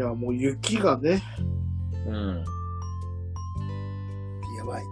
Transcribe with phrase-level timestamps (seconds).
[0.00, 1.22] いや、もう雪がね、
[2.06, 2.42] うん。
[4.56, 4.84] やばい。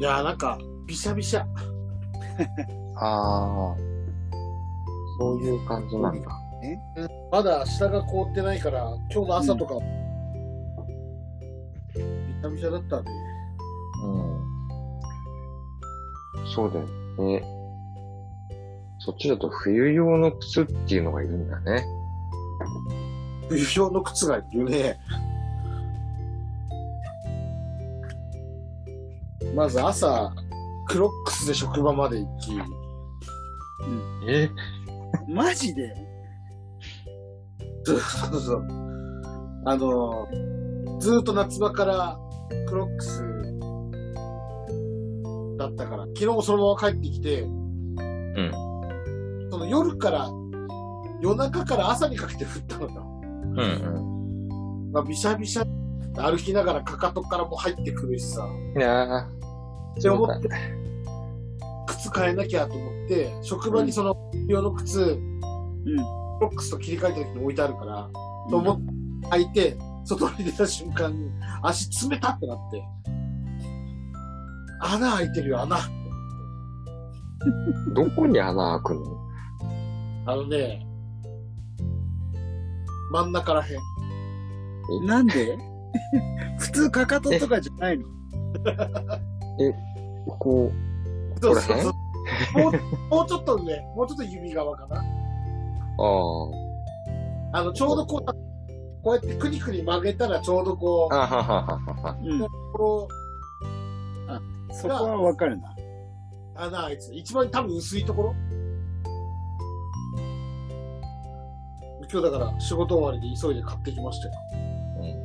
[0.00, 1.46] いや、なんか、びしゃびしゃ。
[2.96, 3.76] ああ。
[5.20, 6.28] そういう感じなんだ。
[7.30, 9.76] まだ下が凍ってないから、今日の朝とか、
[11.94, 13.10] びしゃびしゃだったんで。
[14.02, 14.42] うん。
[16.52, 16.86] そうだよ
[17.28, 17.44] ね。
[18.98, 21.86] そっちだと冬用の靴っていうのがいるんだね。
[23.48, 24.98] 冬用の靴がいるね。
[29.54, 30.32] まず朝、
[30.88, 32.52] クロックスで職場まで行き、
[34.28, 34.50] え？
[35.28, 35.94] マジで？
[37.84, 38.66] そうそうそう。
[39.66, 40.26] あの、
[41.00, 42.18] ずーっと夏場から
[42.68, 43.22] クロックス
[45.58, 48.50] だったから、昨日もそのまま帰ってきて、うん。
[49.50, 50.30] その夜から、
[51.20, 53.13] 夜中から朝にかけて降ったのよ。
[53.44, 54.92] うんうん。
[54.92, 55.64] まあ、びしゃびしゃ
[56.16, 59.20] 歩きながらかかとからも入ってくるしさ、いやー。
[59.98, 60.48] って思って、
[61.86, 64.16] 靴変えなきゃと思って、職場にその
[64.48, 65.06] 用の靴、うん。
[65.16, 65.20] ク
[66.40, 68.08] ロックスと切り替えた時に置いてあるから、
[68.50, 68.84] と思って
[69.36, 71.30] 履いて、外に出た瞬間に
[71.62, 72.82] 足冷たってなって、
[74.80, 75.78] 穴開いてるよ、穴。
[77.94, 79.02] どこに穴開くの？
[80.26, 80.86] あのね、
[83.14, 85.06] 真ん中らへん。
[85.06, 85.56] なんで？
[86.58, 88.04] 普通かかととかじゃないの？
[90.38, 90.72] こ
[91.40, 91.92] そうそうそう。
[92.58, 92.72] もう、
[93.14, 94.96] もうちょっと上、もうちょっと指側かな。
[94.98, 95.02] う、
[97.52, 98.24] ああの、ちょうどこう、
[99.02, 101.16] こうやってクニクニ曲げたらちょうどこあ。
[101.16, 101.62] う、あははは
[102.02, 102.16] は。
[102.20, 102.40] うん。
[102.72, 103.08] こ
[104.72, 105.68] そこはわかるな。
[105.68, 105.74] う、
[106.56, 108.34] 穴開いてた一番多分薄いところ。
[112.10, 114.34] 今日だから仕事終わりで急いで買ってきましたよ。
[115.00, 115.24] うん。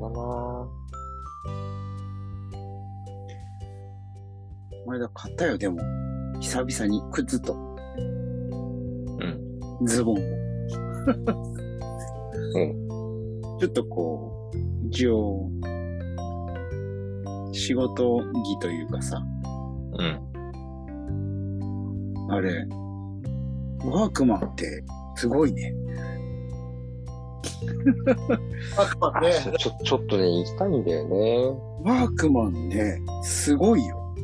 [0.00, 0.68] だな
[4.86, 5.78] 前だ買ったよ、でも。
[6.40, 7.54] 久々に靴と。
[7.54, 9.24] う
[9.84, 9.86] ん。
[9.86, 10.18] ズボンを。
[12.54, 13.58] うん。
[13.58, 15.48] ちょっとこう、一応、
[17.52, 19.22] 仕事着というかさ、
[19.98, 20.31] うん。
[22.32, 22.66] あれ、
[23.84, 24.82] ワークマンって
[25.16, 25.74] すごいね。
[28.78, 31.46] あくまね、ちょ、ちょっとね、行きたいんだよね。
[31.84, 34.14] ワークマンね、すごいよ。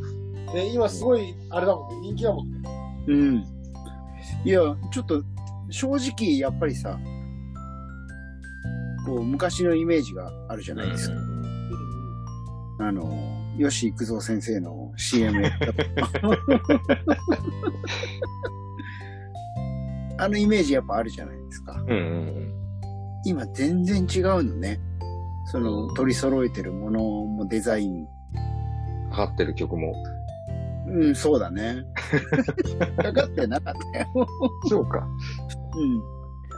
[0.55, 2.59] ね、今すごい、あれだもんね、人気だもんね。
[3.09, 3.45] うん。
[4.45, 4.61] いや、
[4.91, 5.23] ちょっと、
[5.69, 6.99] 正直、やっぱりさ、
[9.05, 11.15] こう、昔のイメージがあるじゃないですか。
[12.81, 15.67] あの、吉幾三先生の CM やった。
[20.25, 21.73] あのイメージやっぱあるじゃないですか。
[21.87, 22.55] うんうん
[23.25, 24.81] 今全然違うのね。
[25.51, 28.01] その取り揃えてるものもデザイン。
[28.01, 29.11] うん。
[29.11, 29.95] かかってる曲も。
[30.89, 31.85] うん、そうだね。
[32.97, 34.07] かかってなかったよ。
[34.69, 35.07] そうか。
[35.75, 36.01] うん。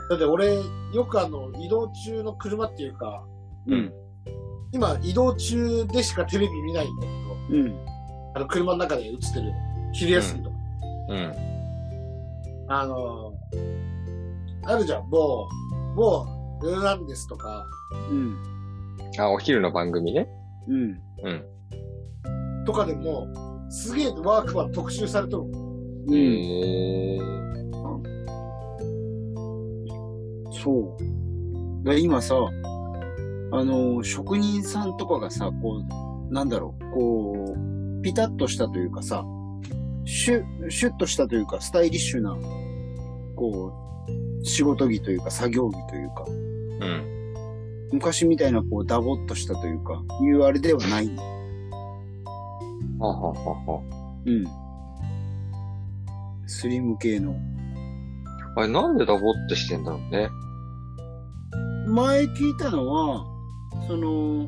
[0.09, 0.55] だって俺、
[0.93, 3.25] よくあの、移動中の車っていうか、
[3.67, 3.93] うん。
[4.73, 7.85] 今移動中でしかテレビ見ないんだけど、うん。
[8.35, 9.51] あの、車の中で映ってる、
[9.93, 10.55] 昼休みとか。
[11.09, 11.33] うん。
[12.69, 13.33] あの、
[14.63, 15.47] あるじゃん、某、
[15.95, 16.25] 某、
[16.61, 17.65] ルーランデスとか、
[18.09, 18.37] うん。
[19.19, 20.27] あ、お昼の番組ね。
[20.67, 21.01] うん。
[21.23, 22.65] うん。
[22.65, 23.27] とかでも、
[23.69, 25.41] すげえワークマン特集されてる。
[25.41, 26.13] うん。
[26.13, 27.19] へえ。
[30.63, 31.83] そう。
[31.83, 32.35] で今さ、
[33.51, 35.83] あの、職人さんとかがさ、こ
[36.29, 39.25] う、なんだろう、こう、ピタッとしたというかさ、
[40.05, 42.35] シュッ、シュッとしたというか、スタイリッシュな、
[43.35, 43.73] こ
[44.41, 47.11] う、仕事着というか、作業着というか、うん。
[47.91, 51.09] 昔みたいな、こう、ダボっとしたというか、いうあれではない。
[52.99, 53.81] はははは。
[54.25, 54.45] うん。
[56.47, 57.35] スリム系の。
[58.55, 60.29] あれ、なんでダボってしてんだろうね。
[61.87, 63.30] 前聞いたのは、
[63.87, 64.47] その、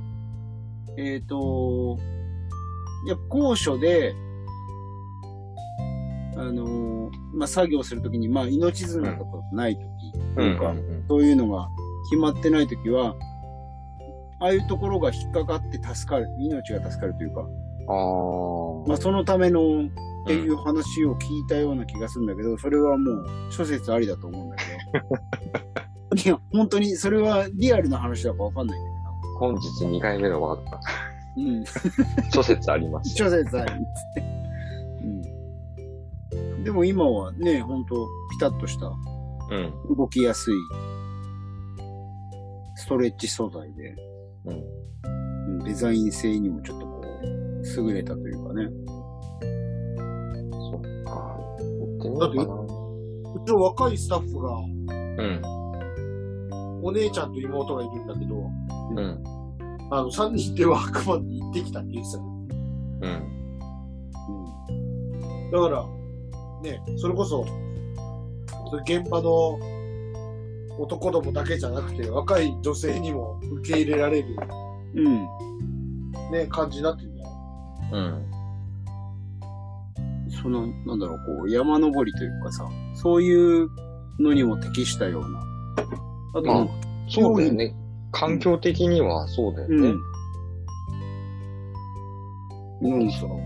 [0.97, 1.97] えっ、と、
[3.07, 4.15] やっぱ高所で、
[6.37, 11.05] あの、まあ、作業するときに、まあ、命綱とかないとき、というか、ん。
[11.07, 11.67] そういうのが
[12.09, 13.15] 決まってないときは、
[14.39, 18.87] ああいうところが引っかかって助かる、命が助かるというか、ああ。
[18.87, 24.99] まあ、そのためのっていう話を聞いたような気がするんだけど、それはもう諸説ありだと思うんだけ
[26.15, 26.23] ど。
[26.23, 29.02] いや、本当にそれはリアルな話だかわかんないんだ
[29.39, 30.81] 本日2回目のワークマン。
[31.35, 31.49] けど。
[31.49, 32.31] うん。
[32.31, 33.15] 諸説あります。
[33.15, 33.83] 諸説ありっつっ
[34.15, 34.23] て。
[36.33, 36.63] うん。
[36.63, 38.89] でも今はね、ほんと、ピタッとした、う
[39.57, 39.95] ん。
[39.95, 40.53] 動きやすい、
[42.75, 43.95] ストレッチ素材で、
[44.45, 44.53] うん。
[44.53, 44.83] うん
[45.63, 48.67] デザイン性にもちょっとこう、優れたというかね。
[50.51, 51.37] そっか。
[51.99, 52.39] 行って。
[53.39, 54.61] うちの若いスタッフが、う
[55.23, 55.41] ん。
[56.83, 58.49] お姉ちゃんと妹がいるんだけど、
[58.95, 59.23] うん。
[59.91, 62.25] あの、3人でワークマンに行ってきたって言ってたの
[63.01, 63.33] うん。
[65.51, 65.85] だから、
[66.61, 67.45] ね、それこそ、
[68.85, 69.59] 現場の
[70.79, 74.35] 男どもだけじゃなくて、若い女性にも受け入れられる、
[74.95, 75.27] うん。
[76.31, 77.29] ね、感じになってるんだよ。
[77.91, 78.25] うん。
[80.41, 83.69] その、なんだろう、こう、山登りというかさ、そういう
[84.19, 85.39] のにも適したような。
[86.35, 86.67] あとまあ
[87.09, 87.75] そうだよね。
[88.13, 89.75] 環境的にはそうだよね。
[92.81, 92.99] うん。
[93.01, 93.39] 何その、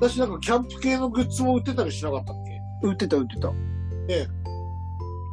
[0.00, 2.60] 私なんかキャンプ系のグッズも売ってたりしなかったっけ？
[2.88, 3.52] 売ってた売ってた。
[4.08, 4.26] ええ。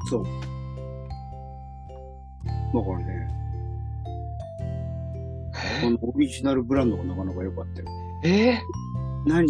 [0.10, 0.24] そう。
[0.24, 0.30] だ
[2.82, 3.28] からね、
[5.82, 7.88] このオリジナルブランドがなかなか良かったよ。
[8.24, 8.30] え？
[8.50, 8.60] え
[9.26, 9.48] 何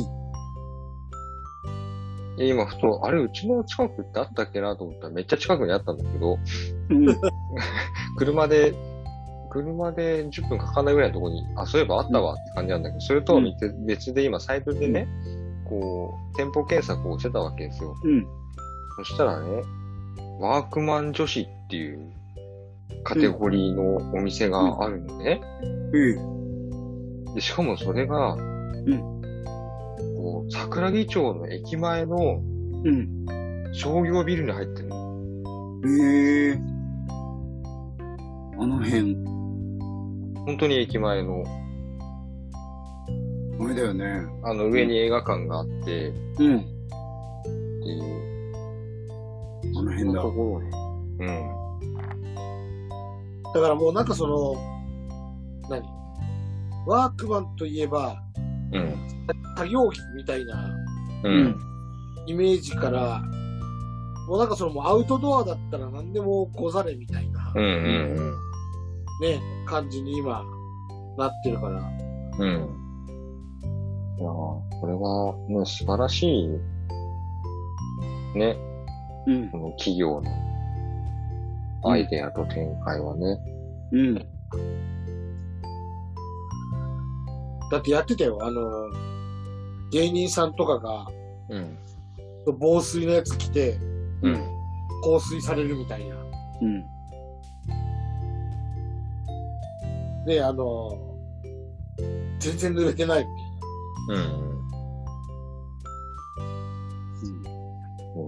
[2.37, 6.37] 今、ふと、あれ、うちの近くってあったっけなと思ったら、めっちゃ近くにあったんだけど、
[6.89, 7.05] うん。
[8.17, 8.75] 車で、
[9.55, 15.07] 車で10分かかんないぐらいのところに、あ、そういえばあったわって感じなんだけど、それとは別別で今、サイトでね、
[15.69, 17.95] こう、店舗検索をしてたわけですよ。
[18.03, 18.27] うん。
[18.97, 19.63] そしたらね、
[20.41, 22.11] ワークマン女子っていう
[23.05, 25.39] カテゴリーのお店があるのね。
[25.93, 28.35] えでしかもそれが、
[30.17, 32.41] こう、桜木町の駅前の
[32.83, 33.25] うん。
[33.71, 35.81] 商業ビルに入ってるの。
[35.87, 36.75] ええ
[38.57, 39.34] あの辺、
[40.45, 41.43] 本当に駅前の、
[43.59, 44.25] あれだよね。
[44.43, 46.57] あの上に映画館があって、うん。
[46.57, 48.51] っていう、
[49.77, 50.69] あの辺だところね。
[51.19, 51.55] うん。
[53.53, 54.55] だからもうなんかその、
[55.69, 55.83] 何？
[56.85, 58.21] ワークマンといえば、
[58.71, 58.95] うん。
[59.57, 60.75] 作業着みたいな
[61.23, 61.55] ううんん。
[62.27, 63.23] イメージから、
[64.27, 67.63] もうなんかそのもうアウトドアだったら何でもござれみたいな、うん。
[67.63, 68.35] うん。
[69.21, 70.43] ね、感じに今
[71.17, 71.79] なってるから。
[72.39, 72.85] うん。
[74.17, 76.47] いやーこれは、ね、素晴らしい、
[78.37, 78.57] ね、
[79.27, 79.49] うん。
[79.49, 80.31] この企業の
[81.91, 83.37] アイデアと展開はね。
[83.91, 84.15] うん。
[87.71, 88.61] だってやってたよ、あの、
[89.91, 91.07] 芸人さんとかが
[91.49, 91.77] うん。
[92.59, 93.77] 防水のやつ着て
[94.21, 94.35] うん。
[95.03, 96.15] 香水されるみたいな。
[96.61, 96.83] うん。
[100.25, 100.89] で、あの、
[102.39, 104.23] 全然濡れてないみたいな。
[104.23, 104.45] うん。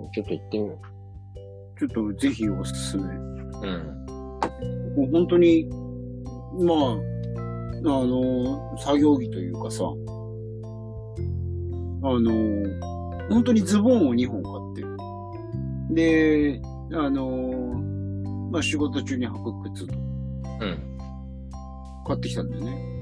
[0.03, 0.11] うん。
[0.11, 0.79] ちょっと行ってみよ
[1.79, 3.03] ちょっとぜひおすすめ。
[3.03, 3.07] う。
[3.07, 4.07] うん。
[4.95, 5.69] もう本当に、
[6.59, 6.97] まあ、
[7.77, 9.83] あの、作業着というかさ、
[12.03, 12.31] あの、
[13.29, 14.85] 本当にズボンを2本買っ
[15.89, 16.61] て、で、
[16.93, 17.27] あの、
[18.51, 19.93] まあ仕事中に履く靴と
[20.61, 20.96] うん。
[22.07, 22.97] 買ってきたんだよね。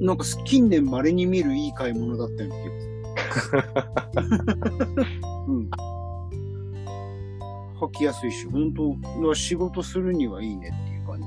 [0.00, 3.64] なんか近年稀に見るいい買い物だったような気がする。
[5.48, 5.70] うん。
[7.80, 11.26] 履きやすいし、本当仕事するにはいいねっていう感じ。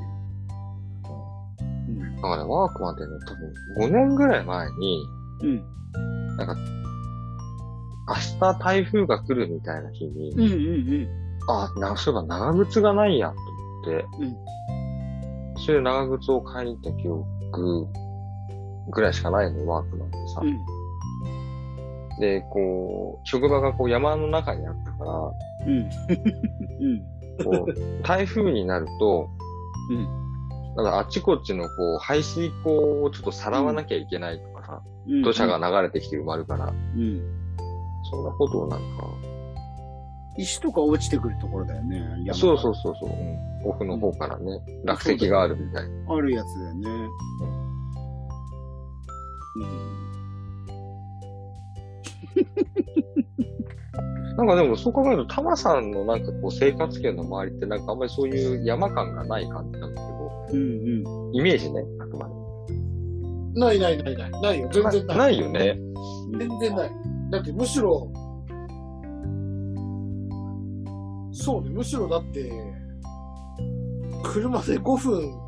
[1.89, 2.15] うん。
[2.15, 5.05] だからワークマンってね、多分5年ぐらい前に、
[5.43, 5.63] うん。
[6.38, 6.55] なんか、
[8.07, 11.07] 明日台風が来るみたいな日に、うんうん
[11.47, 13.35] あ、な、そういえば長靴がないやと
[13.91, 14.51] 思って、うん
[15.65, 17.88] それで長靴を買いに行った記憶
[18.91, 20.41] ぐらいしかないの、ワークマンってさ。
[20.41, 22.20] うん。
[22.20, 25.12] で、こう、職場がこう山の中にあったから、
[25.68, 25.77] うん。
[25.77, 27.44] うん。
[27.44, 29.30] こう、 台風になると、
[29.89, 30.22] うん
[30.74, 35.22] なんかあっちこっちのこう、排水溝をちょっとさらわなきゃいけないとかさ、うん。
[35.22, 37.22] 土砂が流れてきて埋まるから、うん。
[38.10, 38.86] そんなことをなんか、
[40.38, 42.00] 石とか落ちてくるところだよね。
[42.25, 46.15] 山そうそうそうそう、うん、奥の方からね、落石があるみたいな。
[46.15, 46.81] あるやつだよね。
[54.38, 60.57] なんかでもそう考えると、タマさんのなんかこう生活圏の周りってなんかあんまりそういう山感がない感じなんだけど、うん。
[60.57, 60.63] うん
[61.27, 61.35] うん。
[61.35, 62.33] イメージね、あくまで。
[63.53, 64.31] ないないないない。
[64.41, 64.69] ないよ。
[64.71, 65.17] 全然ない。
[65.17, 65.77] ないよね。
[66.39, 66.91] 全然ない。
[67.31, 68.09] だってむしろ、
[71.31, 72.51] そうね、むしろだって、
[74.23, 75.39] 車で5分、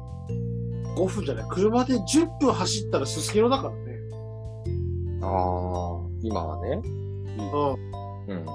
[0.96, 4.00] 5分じゃない、車で10分走ったらすすきのだからね。
[5.22, 5.30] ああ、
[6.22, 6.82] 今はね。
[8.28, 8.36] うん。
[8.36, 8.46] うん。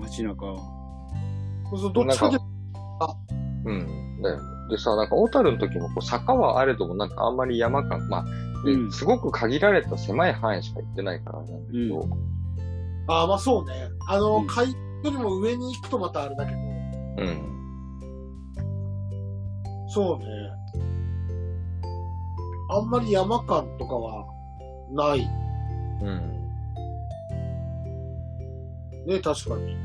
[0.00, 0.56] 街中。
[1.70, 2.38] そうそう、どっちかで、
[3.64, 4.22] うん。
[4.22, 4.42] だよね。
[4.70, 8.24] でさ、なんか、小樽の時も、こう、坂はあれども、なんかあんまり山感、まあ、
[8.64, 12.08] でうんすごく限られた狭い範囲しか行ってないからなんだけど、
[13.08, 13.90] ああ、まあそうね。
[14.08, 14.74] あの、うん海
[15.04, 16.62] よりも上に行くとまたあれだけど、う
[17.24, 17.54] ん。
[19.88, 20.24] そうね。
[22.70, 24.26] あんまり山感とかは
[24.90, 25.28] ない。
[26.02, 26.34] うん。
[29.06, 29.76] ね、確かに。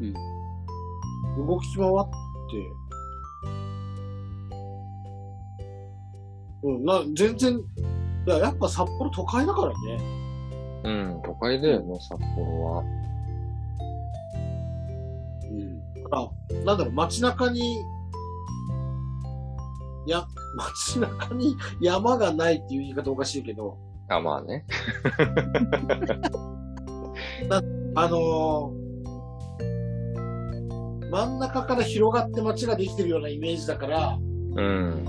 [0.00, 1.46] うん。
[1.46, 1.90] 動き回っ
[2.50, 2.72] て、
[6.62, 10.22] うん、な、全然、いや、やっぱ札幌都会だからね。
[10.84, 11.22] うん。
[11.24, 13.01] 都会だよね、札幌は。
[16.64, 17.82] なんだろう、街中に、
[20.06, 20.24] や、
[20.56, 23.78] 街中に山がないっていう言い方おかしいけど、
[24.08, 24.66] あ、まあね。
[27.94, 28.82] あのー
[31.12, 34.22] 真ん中から広がって街ができてるようなイメージだから、う
[34.62, 35.04] ん。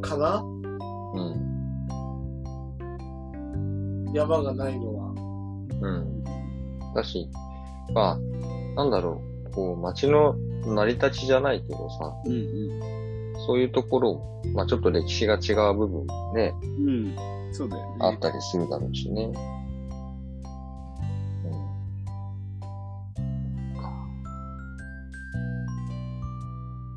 [0.00, 0.40] かな？
[1.14, 1.34] うん。
[4.14, 5.12] 山がないのは。
[5.80, 6.22] うん。
[6.94, 7.28] だし、
[7.92, 8.18] まあ、
[8.76, 10.34] なんだろう、こう、街の
[10.66, 13.46] 成り立ちじゃないけどさ、うんうん。
[13.46, 17.16] そういうところも、まあちょっと歴史が違う部分もね、うん。
[17.52, 17.96] そうだよね。
[18.00, 19.24] あったりするだろうしね。
[19.24, 19.34] うん。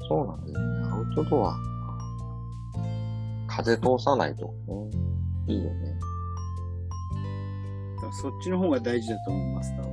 [0.07, 0.89] そうなんだよね。
[0.89, 1.57] アウトドア。
[3.47, 4.53] 風通さないと、ね。
[5.47, 5.99] いいよね。
[8.21, 9.75] そっちの方が大事だと思います。
[9.75, 9.91] 多分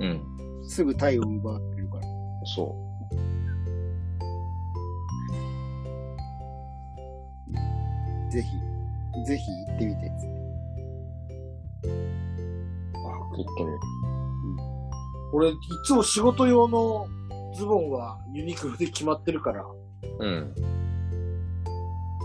[0.00, 0.68] うん。
[0.68, 1.73] すぐ体温奪っ
[2.44, 2.74] そ
[8.30, 8.48] ぜひ、
[9.26, 10.00] ぜひ行ってみて。
[10.00, 11.90] つってう。
[13.06, 13.78] あ、言ってみる。
[15.32, 15.54] 俺、い
[15.86, 17.06] つも仕事用の
[17.54, 19.64] ズボンはユニクロで決まってるから、
[20.18, 20.54] うん。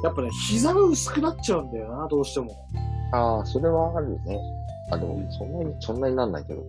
[0.03, 2.67] やっぱね、膝が薄くなっちゃうんだよな、どうしても。
[3.11, 4.39] ああ、それはあるね。
[4.91, 6.63] あ、でも、そんなに、そんなになんないけど。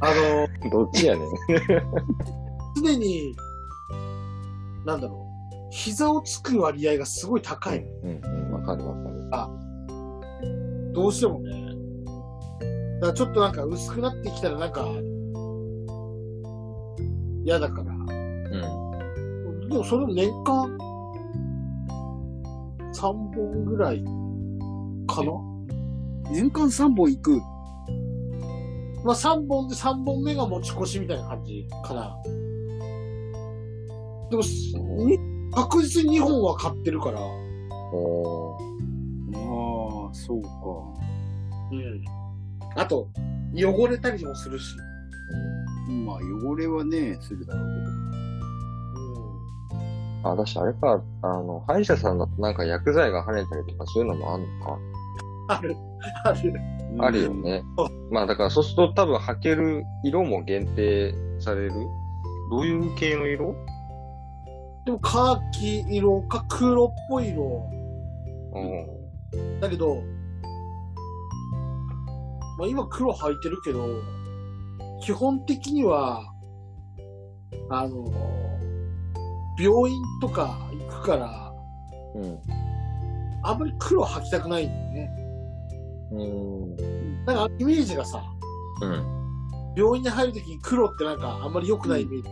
[0.00, 1.26] あの、 どっちやねん。
[2.76, 3.34] 常に、
[4.84, 7.78] なんだろう、膝をつく割合がすごい高い。
[7.78, 9.16] うん、うん、わかるわかる。
[10.92, 11.66] どうしてもね。
[13.00, 14.86] だからちょっとなんか薄くなってきたらなんか、
[17.44, 17.92] 嫌だから。
[17.92, 17.94] う
[19.66, 19.68] ん。
[19.68, 20.78] でもそれも年間、
[22.94, 24.02] 3本ぐらい
[25.06, 25.32] かな？
[26.30, 27.40] 年間3本行く？
[29.04, 32.16] まあ3本で3本目が持ち越しみたいな感じかな。
[34.30, 34.42] でも、
[35.06, 35.18] に
[35.52, 37.20] 確実に2本は買ってるから。
[37.20, 37.24] ああ、
[40.12, 40.48] そうか。
[41.72, 42.04] うん。
[42.76, 43.08] あと、
[43.54, 44.76] 汚れたりもするし。
[46.04, 47.64] まあ、汚れはね、するだろう
[50.24, 50.32] うん。
[50.32, 54.78] あ、だし、あれか、あの、歯医者さんだとなんか薬剤が跳ねたりとかそういうのもあんのか。
[55.48, 55.76] ある、
[56.24, 56.42] ある。
[56.42, 56.58] けど。
[57.04, 57.62] あるよね。
[58.10, 61.72] まあだからそうすると多分履ける色も限定される
[62.50, 63.54] どういう系の色？
[64.86, 67.68] でも、カーキ色か黒っぽい色。
[68.54, 69.60] うん。
[69.60, 69.96] だけど、
[72.58, 73.84] まあ今黒履いてるけど、
[75.02, 76.32] 基本的には、
[77.68, 78.04] あの、
[79.60, 81.52] 病院とか行くから、
[82.14, 82.38] うん。
[83.42, 85.10] あんまり黒履きたくないんだよね。
[86.12, 86.76] うん。
[87.26, 88.22] なんかイメージがさ、
[88.82, 89.16] うん。
[89.76, 92.28] 病院に入るときに黒ってなんかあんまり良くないイメージ。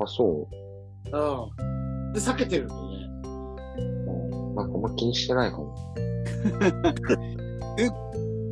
[0.00, 0.63] あ、そう？
[1.08, 2.12] ん。
[2.12, 2.96] で、避けてるんだよね。
[4.06, 4.10] う。
[4.10, 4.12] う
[4.52, 4.54] ん。
[4.54, 5.74] なんかあんま気にしてないかも。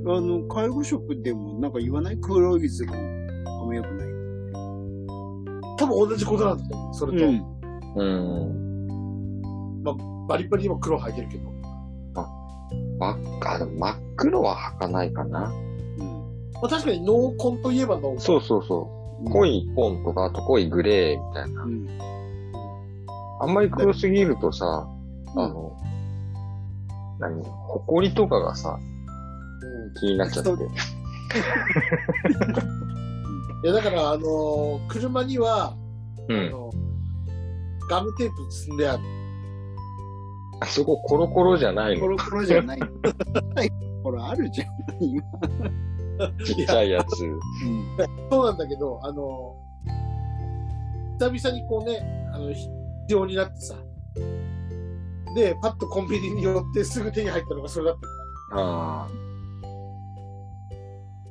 [0.04, 2.16] あの、介護職でもなんか言わない？
[2.18, 2.96] 黒いズボン。
[2.96, 3.00] あ
[3.64, 4.08] んま良くない。
[5.78, 6.94] 多分同じことなんだと思う。
[6.94, 7.44] それと、うん。
[7.96, 8.62] うん。
[10.26, 11.50] バリバリ今黒履いてるけど。
[12.98, 13.16] 真っ
[13.46, 15.40] あ、でも真っ黒は履かないかな。
[15.40, 15.50] ま
[16.64, 18.20] あ確かに濃紺といえば濃紺。
[18.20, 18.88] そうそうそ
[19.24, 19.30] う。
[19.30, 21.68] 濃い紺とか、あと濃いグレーみたいなう。
[21.68, 21.86] ん。
[23.42, 24.86] あんまり黒すぎるとさ、
[25.36, 25.76] あの、
[27.18, 27.42] 何
[27.86, 30.50] 埃とかがさ、うん気になっちゃって。
[33.64, 35.74] いや、だから、あのー車には、
[36.28, 36.38] うん。
[36.38, 36.70] あの、
[37.90, 39.02] ガムテープ積んである。
[40.60, 42.00] あそこコロコロじゃないの？
[42.02, 42.80] コロコロじゃない。
[42.80, 42.86] は
[43.64, 43.70] い。
[44.04, 44.68] ほら、あるじゃん。
[45.00, 45.22] 今。
[46.44, 47.24] ちっちゃいやつ。
[47.24, 47.40] うん。
[48.30, 49.62] そうなんだけど、あのー
[51.18, 51.98] 久々にこうね、
[52.32, 52.50] あの、
[53.02, 53.76] 必要になってさ。
[55.34, 59.08] で、パッとコンビニに寄ってすぐ手に入ったのがそれだったかああ。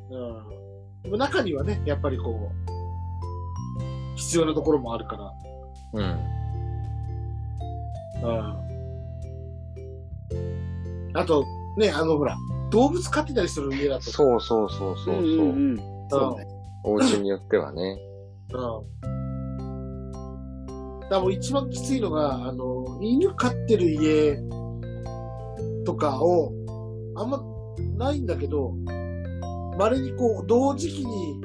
[0.09, 1.03] うん。
[1.03, 2.71] でも中にはね、やっぱりこう、
[4.15, 5.33] 必要なところもあるから。
[5.93, 6.03] うん。
[8.23, 8.61] うん。
[11.13, 11.45] あと、
[11.77, 12.37] ね、あの、ほら、
[12.71, 14.11] 動物飼ってたりする家だと。
[14.11, 15.15] そうそうそうそうそう。
[15.15, 16.45] うんうんうんそうね。
[16.83, 17.97] お家によってはね。
[18.53, 19.20] うん。
[21.11, 24.37] だからもう一番きついのが、あの、犬飼ってる家
[25.83, 26.53] とかを、
[27.17, 27.43] あんま
[27.97, 28.71] ないんだけど、
[29.77, 31.35] 稀にこう、同時期に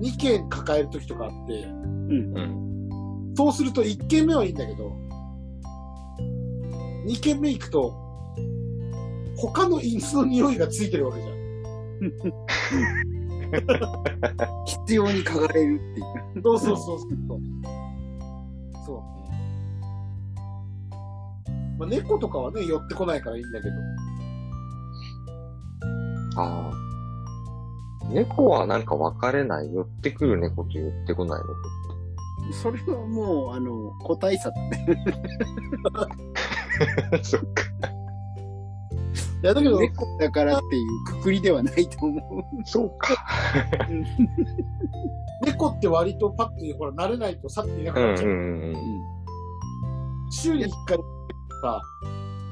[0.00, 3.34] 2軒抱える時とかあって、うん。
[3.36, 4.96] そうすると1軒目はいいんだけど、
[7.08, 7.92] 2軒目行くと、
[9.38, 11.32] 他の犬の匂いがついてるわけじゃん。
[14.86, 16.98] 必要に嗅がれるっていうそうそうそう。
[17.00, 17.04] そ
[17.34, 17.40] う。
[21.82, 23.74] まあ、猫とかはね、寄ってこないからいいんだけど。
[26.40, 26.72] ああ。
[28.08, 29.74] 猫はなんか分かれない。
[29.74, 31.52] 寄ってくる猫と寄ってこない猫。
[32.52, 35.04] それはもう、あの、個体差だね。
[37.22, 37.64] そっか。
[39.42, 42.22] いや、だけど、猫だからっていうくくりではないと思う。
[42.64, 43.26] そうか。
[45.44, 48.28] 猫って割とパッと、ほら、慣れないと去っていなくうんなっちゃう。
[48.28, 48.76] うんうん。
[50.30, 50.98] 週に1回
[51.62, 51.80] か、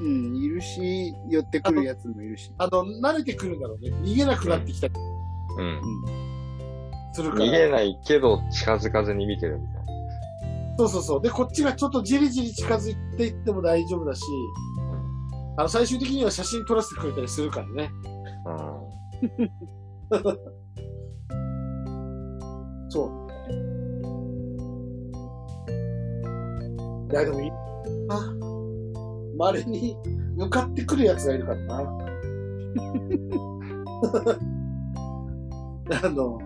[0.01, 2.51] うん、いるし、寄ってくるやつもいるし。
[2.57, 3.91] あの、慣れてくるんだろうね。
[4.03, 4.93] 逃げなくなってきたり
[5.59, 5.81] うん。
[7.13, 7.45] するから。
[7.45, 9.81] 逃げないけど近づかずに見てるみたいな。
[10.77, 11.21] そうそうそう。
[11.21, 14.23] で、こっちがちょっとじりじり近づいていっても大丈夫だし、
[15.57, 17.91] あの、最終的には写真撮らせてくれたりするからね。
[22.89, 23.11] そう。
[27.11, 27.51] いや、でもいい
[28.07, 28.40] な。
[29.41, 29.97] 稀に
[30.35, 31.77] 向かってくるやつがいるからな。
[36.03, 36.39] あの、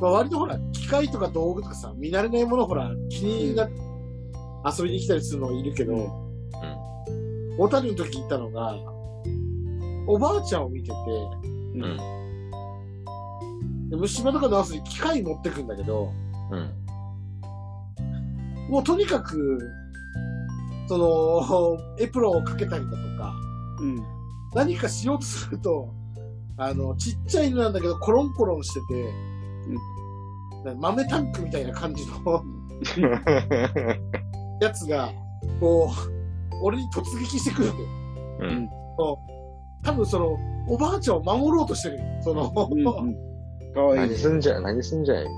[0.00, 3.74] まあ、割とほら、機械とか道具とかさ、見慣れないものほら、気になって
[4.78, 5.94] 遊びに来たりするのいるけど、
[7.58, 8.78] 小樽の時行ったのが、
[10.06, 10.94] おばあちゃんを見てて、
[11.76, 11.96] うん。
[13.98, 16.12] 虫歯とか直すに機械持ってくんだけど、
[16.50, 16.70] うん。
[18.68, 19.58] もうとにかく、
[20.88, 23.34] その、 エプロンをかけたりだとか、
[23.80, 24.02] うん。
[24.54, 25.88] 何かしようとすると、
[26.56, 29.12] あの、ちっちゃい犬なんだけど、コロンコロンしてて、
[30.64, 32.42] なんか豆タンクみたいな感じの
[34.60, 35.10] やつが、
[35.60, 37.88] こう、俺に突撃してくるわけよ。
[38.40, 38.68] うん。
[39.82, 40.36] 多分その、
[40.68, 42.04] おばあちゃんを守ろうとしてるよ。
[42.22, 42.84] その、うん。
[43.74, 44.16] かわいい何ね。
[44.16, 45.24] すんじゃ、何すんじゃい？
[45.24, 45.36] みたい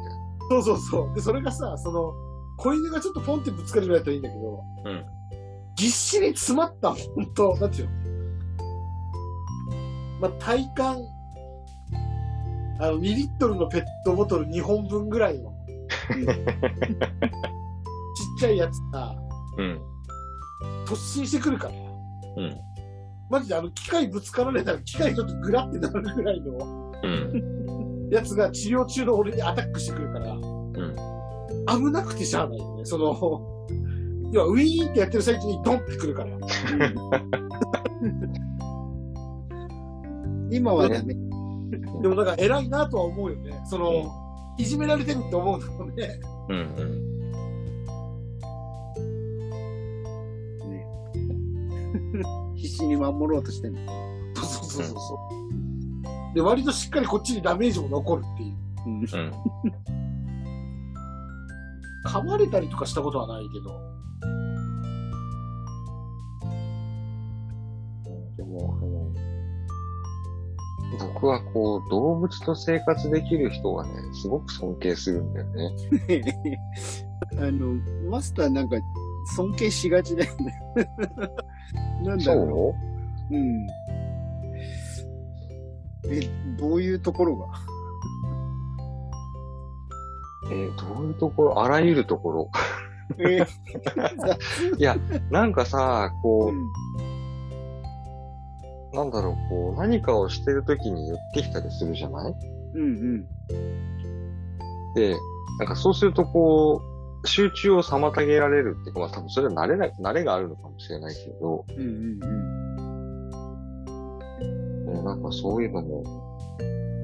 [0.51, 1.15] そうそうそう。
[1.15, 2.13] で、それがさ、その、
[2.57, 5.05] 子犬がちょっとポンってぶつかるぐらいだったらいいんだけど、うん
[5.79, 7.93] ぎっしり詰まった、本当なんていうの？
[10.21, 10.97] まあ、体感、
[12.81, 15.55] あの、2リットルのペットボトル2本分ぐらいの、ち
[18.37, 19.15] っちゃいやつがな。
[19.59, 19.81] うん。
[20.85, 21.77] 突進してくるから、う
[22.47, 22.59] ん。
[23.31, 28.11] マジであの、機械ぶつかられたら機械ちょっとグラってなるぐらいのうん。
[28.11, 30.97] やつが治療中の俺にアタックしてくるから、うん。
[31.67, 32.85] 危なくてしゃあないよね。
[32.85, 33.15] その、
[34.31, 36.31] 要はウィーンってやってる最中にドンってくるから。
[40.51, 41.03] 今はね、
[42.03, 43.61] でもなんか偉いなとは思うよね。
[43.67, 44.11] その、
[44.59, 46.21] いじめられてるって思うのもね。
[46.49, 46.57] うん。
[46.57, 47.09] うん。
[52.57, 53.81] 必死に守ろうとしてんの。
[54.35, 55.19] そうそうそうそ
[56.33, 56.35] う。
[56.35, 58.55] で、割としっかりこっちにダメージも残るっていう。
[58.87, 59.01] うん。
[59.01, 59.33] うん。
[62.07, 63.98] 噛まれたりとかしたことはないけど。
[68.39, 69.11] でも、あの、
[71.13, 75.71] 僕はこう、動物と生活できる人はね、すごく尊敬するんだよね。
[77.37, 77.75] あの、
[78.11, 78.77] マスターなんか
[79.37, 80.55] 尊敬しがちだよね。
[82.05, 82.75] なんだそろ
[83.31, 83.35] う。
[83.35, 83.39] う？
[83.39, 83.67] ん。
[86.11, 86.21] え、
[86.59, 87.47] どういうところが？
[90.51, 91.63] えーどういうところ？
[91.63, 92.51] あらゆるところ。
[93.19, 93.45] え
[94.79, 94.97] いや、
[95.31, 96.67] なんかさ、こうんう、
[98.93, 102.35] なんだろう、こう、何かをしてるときに寄ってきたりするじゃない？
[102.75, 103.27] うん
[104.95, 105.17] で、
[105.59, 106.81] なんかそうするとこ
[107.25, 111.83] う、集中を妨げられるっていうか、まあ多分それは慣れない、慣れがあるのかもしれないけど、うん。
[111.83, 111.89] うん
[112.23, 112.49] うん
[114.87, 116.03] ねなんかそういうのも、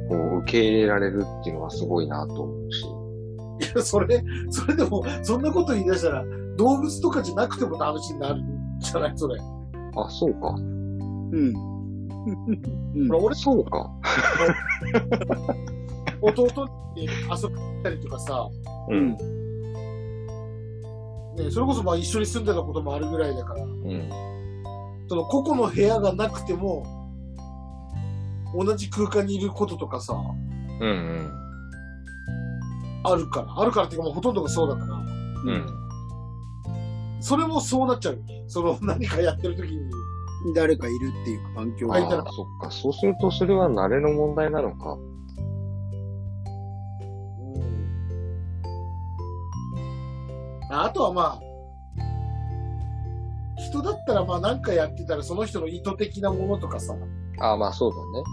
[0.08, 2.84] こう、受け入れられるっていうのはすごいなと思うし。
[2.84, 2.86] い
[3.76, 6.24] や、それ、それでも、そんなこと言い出したら、
[6.56, 9.12] 動物とかじゃなくても話になるんじゃない？
[9.16, 9.38] それ。
[9.96, 10.54] あ、そうか。
[10.56, 11.73] うん。
[12.26, 12.30] う
[13.06, 13.12] ん。
[13.12, 13.90] 俺、そうか。
[16.20, 17.34] 弟に遊びに行
[17.80, 18.48] ったりとかさ、
[18.88, 19.10] うん。
[19.10, 19.18] ね、
[21.50, 24.08] それこそまあ一緒に住んでたこともあるぐらいだから、うん。
[25.08, 26.86] その個々の部屋がなくても、
[28.54, 30.14] 同じ空間にいることとかさ、
[30.80, 31.30] うんうん。
[33.04, 33.60] あるから。
[33.60, 35.00] あるからっていうかもうほとんどがそうだから、う
[35.56, 35.66] ん。
[37.20, 38.44] それもそうなっちゃうよね。
[38.46, 39.90] その何かやってる時に。
[40.52, 42.24] 誰かいるっていう環境あが。
[42.30, 42.70] そっか。
[42.70, 44.98] そうするとそれは慣れの問題なのか。
[50.70, 51.40] あとはまあ、
[53.60, 56.94] 人だったらまあ何かやってたらその人の意図的なものとかさ、
[57.38, 58.24] ああ、まあそうだね。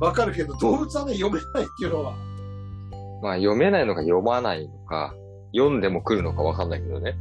[0.00, 2.14] わかるけど動物はね、読めないっていうのは、
[3.22, 5.14] まあ読めないのか読まないのか、
[5.54, 7.14] 読んでも来るのかわかんないけどね。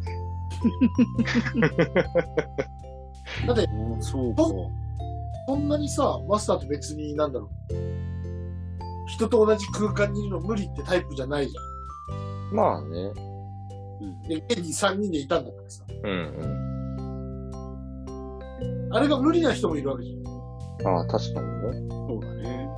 [3.47, 3.70] だってうん
[4.01, 4.43] そうか。
[5.47, 7.49] そんなにさ、マスターと別になんだろう。
[9.07, 11.53] 人と同じ空間にいるの無理ってタイプじゃないじ
[12.53, 13.11] まあね。
[14.01, 14.21] ゃん。
[14.27, 15.83] で、現に3人でいたんだからさ。
[16.03, 16.13] うんう
[18.89, 18.93] ん。
[18.93, 20.95] あれが無理な人もいるわけじゃん。
[20.97, 21.89] ああ、確かにね。
[21.89, 22.69] そうだね。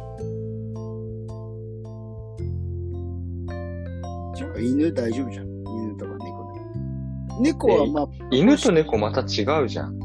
[4.36, 5.46] じゃあ犬大丈夫じゃん。
[5.48, 7.42] 犬とか猫でも。
[7.42, 10.03] 猫はまあ、犬と猫また違うじゃん。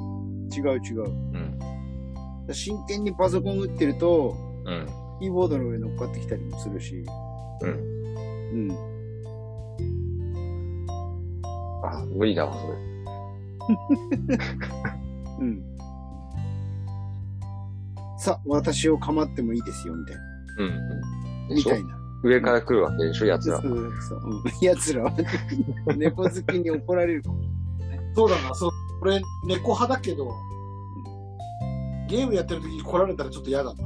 [0.54, 1.04] 違う違う。
[1.04, 2.54] うん。
[2.54, 4.88] 真剣にパソコン打ってると、うん。
[5.20, 7.04] キーボードの上乗っかってきたりもするし。
[7.62, 7.70] うん。
[7.70, 8.88] うん。
[11.84, 12.74] あ、無理だわ、それ。
[15.40, 15.62] うん。
[18.18, 20.22] さ、私を構ってもいいですよ、みたいな。
[20.58, 20.66] うん
[21.50, 21.56] うん。
[21.56, 21.98] みたいな。
[22.24, 23.76] 上から来るわけでしょ、奴らそう。
[23.76, 24.20] そうそう。
[24.30, 25.12] うん 奴らは、
[25.96, 27.40] 猫好きに怒られるかも。
[28.14, 28.70] そうだな、そう。
[29.00, 30.34] 俺、猫派だけど、
[32.08, 33.84] ゲームやってる時に来られたらちょっと嫌だな。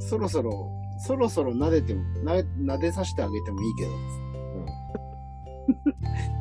[0.00, 0.70] そろそろ、
[1.06, 2.34] そろそろ撫でても、な
[2.76, 3.90] 撫でさせてあげてもいいけど。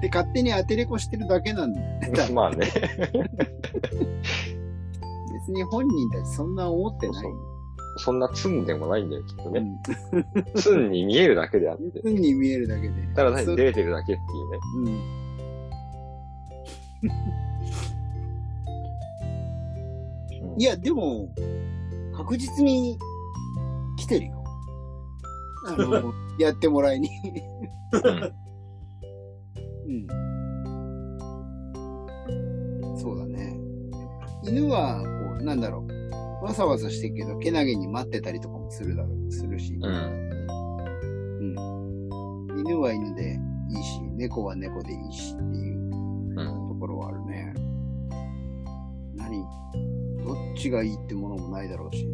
[0.02, 2.30] で、勝手に当てれこしてるだけなんだよね。
[2.34, 2.68] まあね。
[5.34, 7.26] 別に本人たちそんな思ってない。
[7.98, 9.64] そんなツンでもないんだよ、きっとね。
[10.12, 10.54] うん。
[10.56, 12.02] ツンに見えるだけであって。
[12.02, 12.94] 普通に見えるだけで。
[13.16, 15.02] ただ単出れてるだけっていうね。
[17.04, 17.08] う
[17.48, 17.51] ん。
[20.58, 21.34] いや、でも、
[22.16, 22.98] 確実に
[23.98, 24.44] 来てるよ。
[25.68, 27.10] あの、 やってもらいに。
[27.94, 28.42] うん
[29.88, 30.08] うん。
[32.98, 33.60] そうだね。
[34.44, 35.08] 犬は、こ
[35.40, 35.86] う、なんだろ
[36.42, 36.46] う。
[36.46, 39.76] わさわさしてるけど、けなげに待ってたりとかもするだろう、するし。
[39.76, 39.94] うん。
[41.40, 41.48] う
[42.56, 42.60] ん。
[42.60, 45.81] 犬は犬でいいし、猫は猫でいいしっていう
[50.62, 52.08] ちがいいってものもないだろうし。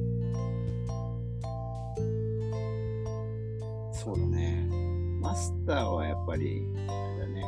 [3.92, 4.68] そうだね。
[5.20, 7.44] マスターはやっぱり、あれだね。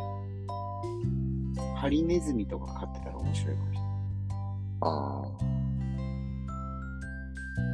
[1.75, 3.89] ハリネズミとか飼ってたら面白いかもしれない。
[4.81, 5.27] ああ。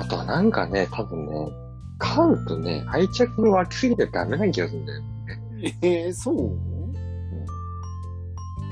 [0.02, 1.50] あとはなんかね、多分ね、
[1.98, 5.02] 飼うとね、愛着が湧きすぎてダメな気がするんだよ。
[5.82, 6.52] えー、そう？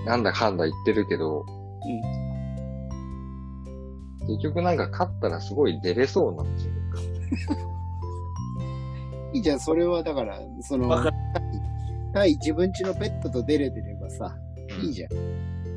[0.06, 1.46] なんだかんだ言ってるけど、
[4.28, 6.74] 結局なんか飼ったらすごい出れそうなんですよ。
[9.34, 10.96] いいじゃん、それはだから、その
[12.14, 14.38] 対自分家のペットと出れてればさ、
[14.82, 15.10] いいじゃん。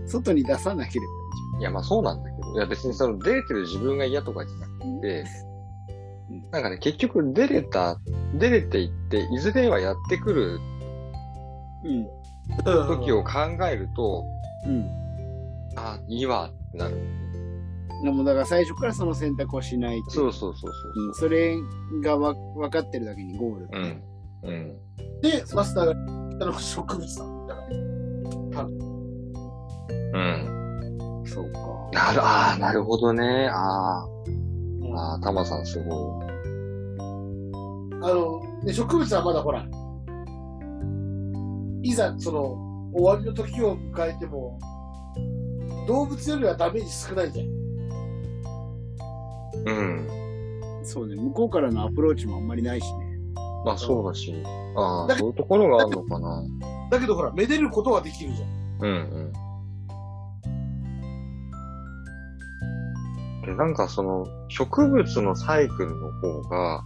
[0.07, 1.13] 外に出さなければ
[1.57, 5.25] いいいや、まあそうなんだけど、いや別にその出れてる自分が嫌とかじゃなくて
[6.31, 7.99] うん、なんかね、結局出れた、
[8.35, 10.61] 出れていって、いずれはやってくる
[11.83, 12.89] じゃん。
[12.89, 13.33] 時を考
[13.71, 14.25] えると、
[14.67, 14.73] うん。
[14.73, 14.87] うん。
[15.77, 16.95] あ、いいわってなる。
[16.95, 17.26] で
[18.03, 20.11] もだから最初からその選択をしないと。
[20.11, 20.73] そうそうそう
[21.09, 21.57] うん、それ
[22.03, 23.83] がわ分かってるだけにゴールだそう。
[23.83, 24.03] ん。
[24.45, 24.77] うん。
[25.23, 27.61] で、マスターが言ったのが植物なんだか
[28.63, 28.65] ら。
[28.65, 31.23] うん。
[31.27, 31.59] そうか。
[31.93, 33.49] なる、ああ、なるほどね。
[33.51, 34.57] ああ、うん
[34.97, 36.23] ああ、タマさんすご
[38.03, 39.67] あの、ね、植物はまだほら、
[41.83, 44.59] いざその、終わりの時を迎えても、
[45.87, 47.66] 動物よりはダメージ少ないじゃん。
[49.57, 49.65] い。
[49.65, 50.09] うん。
[50.83, 51.17] そうね。
[51.17, 53.19] 向こうからのアプローチもあんまりないしね。
[53.65, 54.33] まあそうだし。
[54.77, 56.45] ああ、そういうところがあるのかな。
[56.91, 58.49] だけどほら、めでることはできるじゃん。
[58.81, 58.93] うんう
[63.43, 63.47] ん。
[63.47, 66.85] で、なんかその、植物のサイクルの方が、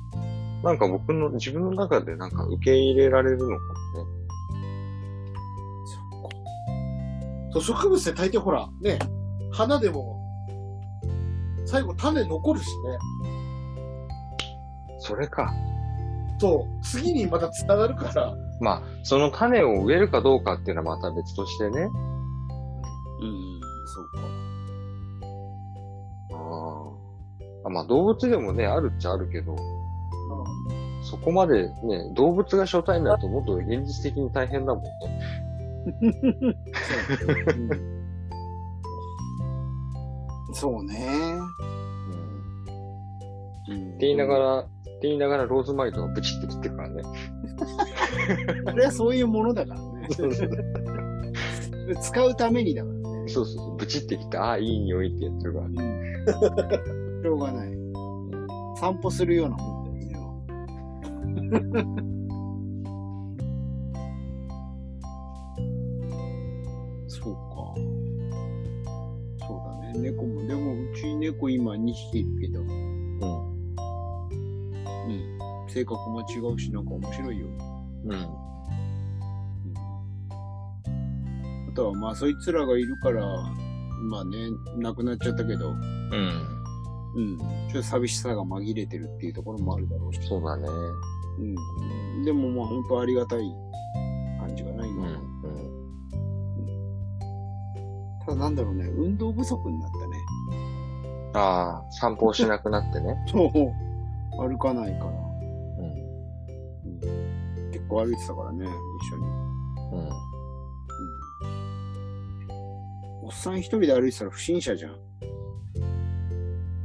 [0.62, 3.61] なんか僕の、自分の中でなんか受け入れられるのかもね。
[7.52, 8.98] そう植物って大抵ほら、ね、
[9.50, 10.19] 花でも、
[11.70, 12.98] 最後種残るしね。
[14.98, 15.54] それか。
[16.40, 21.83] と、次にまた繋がるから、まあ、その種を植えるかどうかっていうのはまた別としてね。
[21.83, 24.20] うん、そうか。
[26.33, 27.70] ああ。
[27.70, 29.54] まあ動物でもね、あるっちゃあるけど、
[31.02, 34.90] そこまでね、動物が初対になるともっと現実的に大変だもんね。
[37.20, 37.26] そ
[37.94, 37.99] う
[40.84, 41.38] ね。
[43.68, 43.74] うん。
[43.74, 43.88] うん。
[43.94, 47.02] って言いながら、って言いながらローズマリーとかブチって切ってるからね。
[48.66, 50.08] あれはそういうものだからね。
[50.10, 50.50] そうそう
[52.02, 53.28] 使うためにだからね。
[53.28, 55.74] そうそう、ブチって切って、ああ、いい匂いって言ってるからね。
[55.76, 55.82] う
[57.20, 57.22] ん。
[57.22, 57.70] しょうがない。
[58.76, 60.20] 散歩するようなもんだよ。
[67.08, 67.40] そうか。
[69.46, 70.10] そうだね。
[70.10, 70.39] 猫も、
[71.32, 72.68] 猫今2匹いるけど、うん。
[75.06, 75.68] うん。
[75.68, 77.46] 性格も違うし、なんか面白いよ。
[78.04, 78.14] うん。
[81.68, 83.24] あとはまあそいつらがいるから、
[84.02, 84.36] まあね、
[84.78, 85.76] 亡くなっちゃったけど、うん。
[87.14, 87.38] うん。
[87.38, 90.20] ちょっと寂しさが紛れてるっていうところもあるだろうし。
[90.26, 90.68] そうだね。
[91.38, 92.24] うん。
[92.24, 93.42] でもまあ本当ありがたい
[94.38, 95.02] 感じがないうん。
[95.02, 95.08] な。
[95.08, 95.20] うん。
[98.26, 99.99] ただなんだろうね、運動不足になったね。
[101.34, 103.16] ああ、散歩をしなくなってね。
[103.30, 103.50] そう。
[104.36, 105.10] 歩かないから。
[105.10, 105.94] うん。
[107.70, 109.24] 結構歩いてたからね、一緒に。
[109.92, 110.10] うん。
[113.24, 114.96] おっさん一人で歩いてたら不審者じゃん。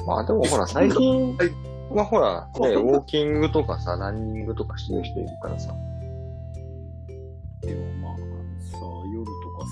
[0.05, 1.49] まあでもほら、最近はい
[1.89, 5.73] はほら、ね、ウォーキングとかさ、ランニングとかしてる人いるからさ。
[7.62, 8.77] でもまあ、さ、
[9.13, 9.65] 夜とか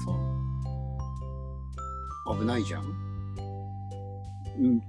[2.33, 3.02] さ、危ないじゃん
[4.59, 4.81] うん、うん。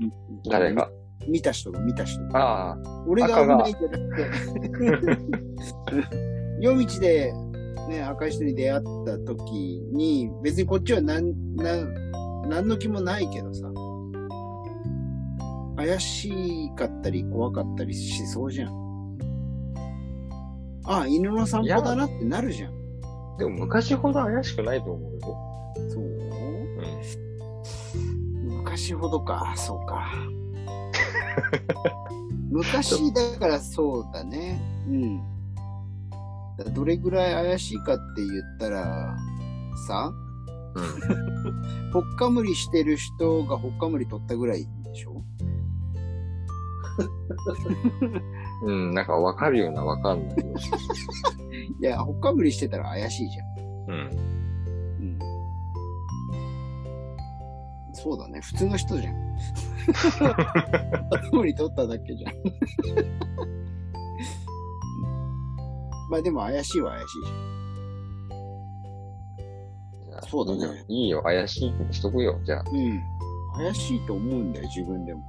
[0.49, 0.91] 誰が
[1.29, 2.39] 見た人が見た人が。
[2.39, 5.25] ああ、俺が危ないんじゃなくて、
[6.61, 7.33] 夜道で、
[7.89, 13.71] ね、赤い人に出会った時に、別にこっちはなん、なん、なんの気もないけどさ、
[15.77, 18.85] 怪しかったり怖かったりしそうじゃん。
[20.87, 22.73] ああ、犬の散歩だなってなるじゃん。
[23.39, 25.21] でも昔ほど怪しくないと思うよ。
[25.91, 26.24] そううん。
[28.75, 30.11] 昔ほどか、そうか。
[32.51, 34.61] 昔だからそうだね。
[34.89, 35.19] うん。
[36.59, 39.17] だどれぐらい怪しいかって言ったら、
[39.87, 40.13] さ、
[40.75, 41.93] うん。
[41.95, 45.23] ほっかむりしてる人がほっかむり取ったぐらいでしょ？
[48.67, 50.45] うん、なんかわかるようなわかんないよ。
[51.81, 53.43] いや、ほっかむりしてたら怪しいじゃ
[53.89, 53.95] うん。
[53.95, 54.01] ん。
[54.01, 54.44] うん。
[58.05, 58.39] そうだね。
[58.43, 59.15] 普通の人じゃん。
[59.15, 62.33] ほっかむり取っただけじゃん。
[66.11, 67.07] まあでも怪しいは怪しい
[70.05, 70.23] じゃん。
[70.29, 70.85] そうだね。
[70.89, 72.65] いいよ、怪しいにしとくよ、じゃあ。
[72.71, 73.01] うん。
[73.57, 75.23] 怪しいと思うんだよ、自分でも。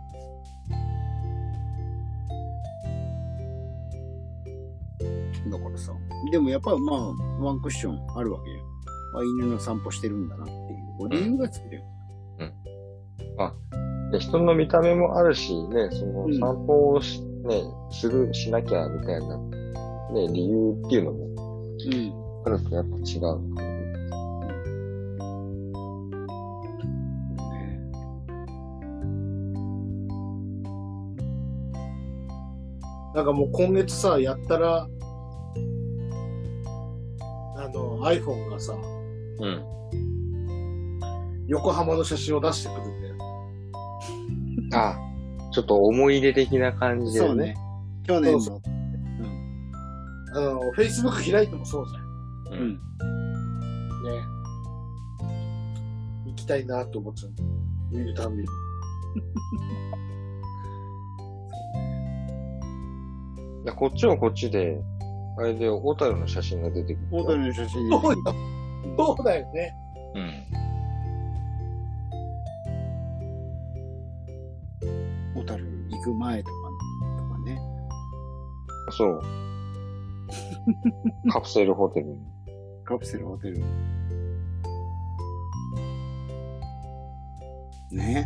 [5.50, 5.94] だからさ。
[6.30, 8.60] でもやっぱまあ、ワンクッションあるわけよ。
[9.16, 11.10] あ、犬の散歩してるんだなっていう。
[11.10, 11.82] 理由がつくよ。
[14.12, 19.38] で人の見た目もあるし、ね、そのうん散歩をし、ね、する、しなきゃみたいな、
[20.14, 22.14] ね、理由っていうのもうん。
[22.46, 23.76] あるとやっぱ違う
[33.16, 34.88] なんかもう今月さ、やったら、
[37.58, 38.74] あの、iPhone がさ、
[39.40, 39.75] うん。
[41.48, 43.16] 横浜の写真を出してくるんだよ。
[44.74, 44.98] あ、
[45.52, 47.28] ちょっと思い出的な感じでね。
[47.28, 47.56] そうね。
[48.06, 48.62] 去年その。
[50.34, 52.60] あの、Facebook 開いてもそうじゃん。
[52.60, 52.62] う。
[52.62, 52.74] うんん。
[52.74, 52.80] ね。
[56.28, 57.32] 行きたいなと思っちゃう。
[57.92, 58.50] 見るたんびに。
[63.64, 64.82] で こっちはこっちで、
[65.38, 67.08] あれで、小樽の写真が出てくる。
[67.12, 68.34] 大谷の写真そうだ
[68.98, 69.74] そうだよね。
[70.16, 70.65] うん。
[78.98, 79.22] そう。
[81.30, 82.18] カプセルホテルに。
[82.86, 83.60] カプセルホテル。
[87.92, 88.26] ね。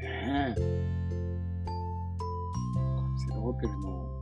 [0.00, 0.54] ねえ。
[0.54, 0.60] カ
[3.02, 4.14] プセルホテルの、うん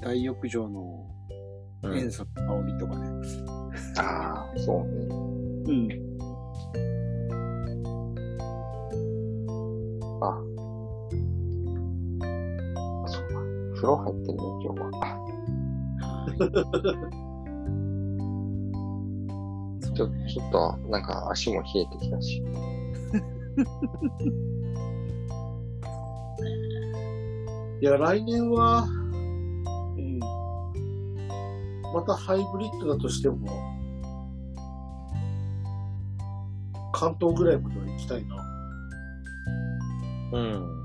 [0.00, 1.06] 大浴場の
[1.82, 3.08] うん塩素の香りとかね。
[3.98, 5.06] ああ、そうね。
[5.68, 6.01] うん。
[13.82, 15.18] 風呂入ってんね、今日は。
[19.92, 22.44] ちょ、ちょっと、なんか足も冷えてきたし。
[27.80, 30.20] いや、来年は、うん。
[31.92, 33.48] またハイブリッドだとしても、
[36.92, 38.36] 関東ぐらいまでは行きたいな。
[40.34, 40.81] うん。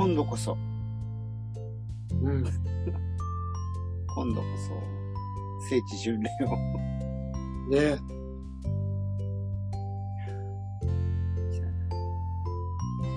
[0.00, 0.56] 今度こそ、
[2.22, 2.42] うん。
[4.16, 4.72] 今度こそ、
[5.68, 6.56] 聖地巡礼を。
[7.68, 7.98] ね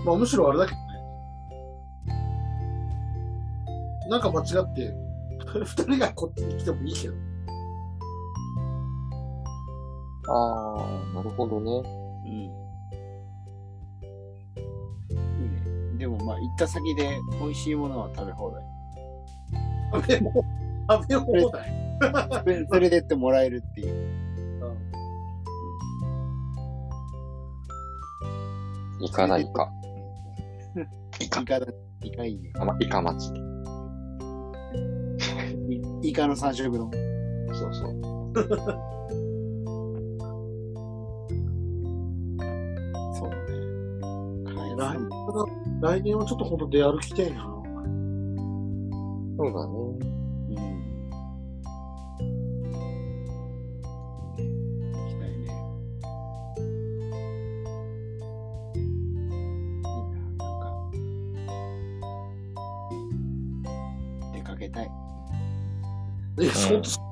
[0.05, 0.83] まあむしろあれだけどね。
[4.09, 4.93] なんか間違って、
[5.63, 7.13] 二人がこっちに来てもいいけど。
[10.27, 11.81] ああ、なるほどね。
[12.25, 12.72] うん。
[16.03, 18.61] でもまあ、行った先で美味しいものは食べ放題。
[20.01, 20.43] 食べも、
[20.91, 21.63] 食べ放題？
[22.43, 24.13] それそれでってもらえるっていう。
[28.99, 29.71] イカだ、イカ。
[31.21, 31.45] イカイ。
[31.45, 31.67] カだ。
[32.03, 32.51] イカいいね。
[32.55, 33.01] あま、イカ
[36.27, 36.91] の三色丼。
[37.53, 37.91] そうそう。
[43.15, 43.43] そうだね。
[44.75, 45.45] 来年は
[45.83, 47.41] 来年はちょっとほんと出歩きたいな。
[47.43, 47.49] そ
[49.49, 49.73] うだね。
[50.47, 50.55] うん。
[54.37, 54.47] 行
[55.09, 55.43] きたいね。
[59.83, 60.71] いいな、なんか。
[64.33, 64.91] 出かけたい。
[66.39, 67.02] え、んほんとそ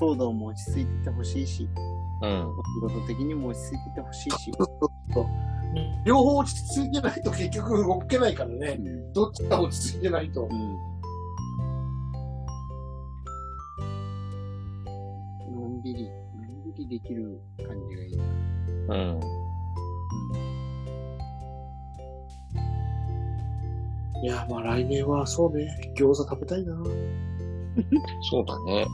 [0.00, 1.68] 騒動も落ち着いててほしいし、
[2.22, 2.48] うん。
[2.48, 4.52] お仕事的にも落ち着いててほしいし。
[6.04, 8.78] 両方落ち着いてないと結局動けないからね。
[8.78, 9.12] うん。
[9.12, 10.48] どっちか落ち着いてないと。
[15.52, 18.24] のんびり、のんびりできる感じがいいな。
[18.94, 19.20] うん。
[24.20, 26.72] いや、まあ来年はそうね、餃子食べたいな。
[26.72, 26.84] うん。
[28.30, 28.86] そうだね。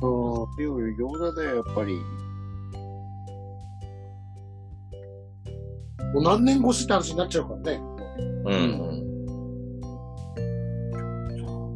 [0.00, 0.62] もうん。
[0.62, 1.98] よ餃子だよ、やっぱり。
[6.14, 7.80] う何年越しって話になっちゃうからね。
[8.44, 8.52] うん。
[8.52, 8.56] う
[8.96, 9.00] ん。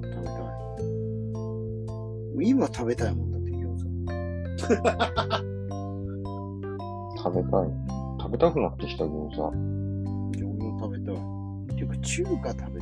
[0.03, 0.33] 食べた
[2.43, 2.49] い。
[2.49, 3.85] 今食べたいもんだって、餃子。
[7.23, 7.69] 食べたい。
[8.21, 9.53] 食べたくなってきた餃子。
[10.33, 11.15] 餃子食べたい。
[11.15, 11.19] っ
[11.77, 12.73] ていうか、中華食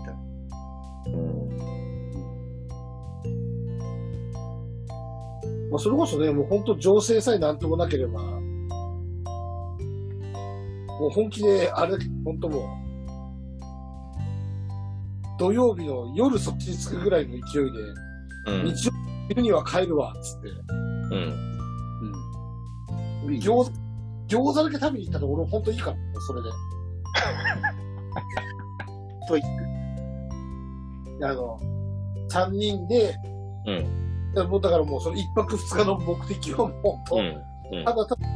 [5.72, 8.20] まあそれこそね、もう本当情勢さえなんともなければ、
[11.00, 12.62] もう本気で、あれだけ、本当もう、
[15.38, 17.78] 土曜日の夜そっちに着くぐらいの勢いで、
[18.48, 18.64] うん。
[18.66, 18.92] 日曜
[19.35, 20.48] 日には帰るわ、つって。
[21.11, 21.32] うん。
[23.24, 23.35] うん。
[23.38, 23.70] 餃子、
[24.28, 26.50] 餃子だけ食べに行ったら俺本当いいから、それで。
[29.26, 29.44] トイッ
[31.24, 31.58] あの、
[32.30, 33.16] 3人で、
[33.66, 34.12] うん。
[34.35, 37.27] だからもうだからもうその1泊2日の目的はもう、うん。
[37.27, 38.27] うんただただ、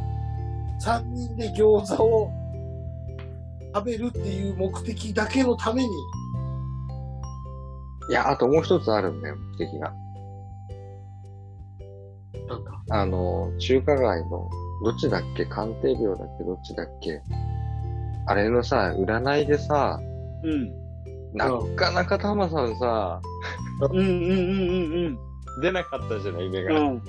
[0.83, 2.31] 3人で餃子を
[3.75, 5.89] 食べるっていう目的だけのために、
[8.09, 9.93] いや、あともう一つあるんだよ、目的が。
[12.49, 14.49] なんだ、あの、中華街の、
[14.85, 15.45] どっちだっけ？
[15.45, 16.45] 鑑定料だっけ？
[16.45, 17.21] どっちだっけ？
[18.27, 20.01] あれのさ、占いでさ、
[20.43, 20.49] ク。
[20.49, 20.73] うん。
[21.35, 23.21] なかなかタマさんさ、
[23.91, 25.19] うんうんうんうん
[25.61, 26.75] 出なかったじゃない、目うん。
[26.75, 26.81] が。
[26.81, 27.03] うん。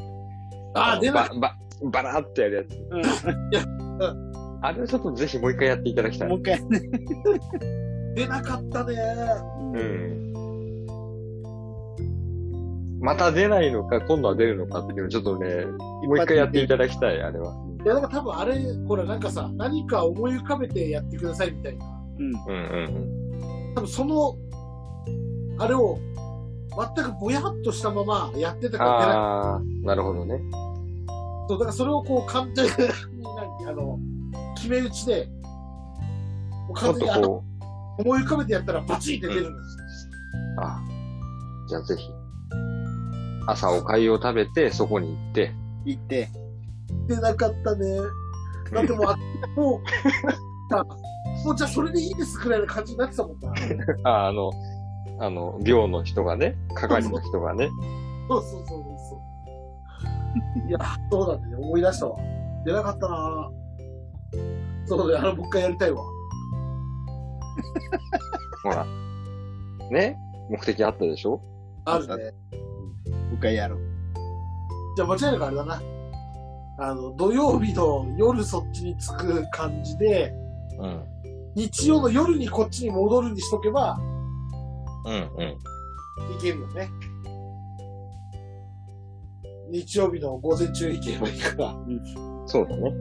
[0.76, 1.30] あー、出ない。
[1.30, 1.56] ば、ば、
[1.92, 2.68] バラーってやる
[3.52, 3.68] やつ。
[4.62, 6.30] あれをちょっとぜひもう一回やっていただきたい。
[6.30, 6.82] もう一回ね。
[8.16, 8.96] 出なかったね。
[9.74, 10.28] うん。
[13.00, 17.54] また出ないのか、今度は出るのかっていうのをちょっとね、もう一回やっていただきたい、あれは。
[17.86, 18.56] いや、だから多分あれ、
[18.88, 21.86] ほらなんかさ、何か思い浮かべてやってくださいみたいな。
[22.20, 22.26] うん。
[22.26, 24.36] うんうん多分その、
[25.60, 26.00] あれを、
[26.96, 28.80] 全くぼやっとしたままやってたうん。
[28.80, 29.12] から出。
[29.14, 30.40] ああ、なるほどね。
[31.50, 32.72] そう、だからそれをこう完全に、
[33.62, 34.00] 何、あの、
[34.56, 39.78] 決め打ちで、もうも完全にあ思い浮かべてやったらバチンって出るんです。
[40.58, 40.80] う、あ
[41.68, 42.12] じゃあぜひ、
[43.48, 45.52] 朝お粥を食べて、そこに行って、
[45.86, 46.30] 行って。
[47.08, 47.98] 出なかったね。
[48.72, 49.18] だってもう、 あ
[49.56, 50.84] もう、あ
[51.46, 53.52] もうじゃあそれでいいですくらいな感じになってたもんな。
[54.04, 54.52] あ、あの、
[55.20, 57.70] あの、寮の人がね、係の人がね。
[58.30, 59.16] そうそうそうそ
[60.66, 60.70] う。
[60.70, 60.80] いや、
[61.12, 61.56] そうだね。
[61.56, 62.18] 思い出したわ。
[62.66, 63.50] 出なかったな
[64.86, 65.28] そうだね。
[65.28, 66.02] あの、もう一回やりたいわ。
[68.64, 68.86] ほら。
[69.90, 70.18] ね？
[70.50, 71.42] 目的あったでしょ？
[71.86, 72.14] あるね。
[72.14, 72.20] も
[73.34, 73.80] う一回やろう。
[74.96, 75.82] じゃあ間違いなくあれだな。
[76.80, 80.34] あの、土曜日の夜そっちに着く感じで、
[80.80, 81.04] うん。
[81.56, 84.00] 日曜の夜にこっちに戻るにしとけば、
[85.06, 85.58] うん、うん。
[86.38, 86.90] いけるよね。
[89.70, 91.76] 日曜日の午前中に行けばいいから、
[92.46, 92.90] そうだね。
[92.90, 92.94] う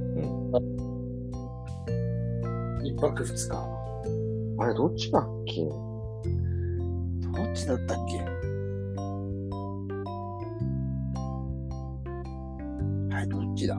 [2.81, 2.85] ん。
[2.85, 3.57] 一泊二日。
[4.59, 5.63] あれ、どっちだっけ？
[5.65, 5.71] ど
[7.43, 8.19] っちだったっけ？
[13.15, 13.75] はい、どっちだ？